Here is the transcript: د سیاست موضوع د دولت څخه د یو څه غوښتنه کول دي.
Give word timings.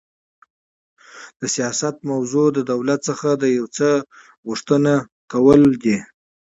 د 1.39 1.41
سیاست 1.55 1.95
موضوع 2.09 2.47
د 2.53 2.59
دولت 2.71 2.99
څخه 3.09 3.29
د 3.33 3.43
یو 3.57 3.65
څه 3.77 3.89
غوښتنه 4.47 4.93
کول 5.31 5.61
دي. 5.83 5.97